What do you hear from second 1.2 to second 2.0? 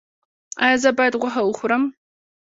غوښه وخورم؟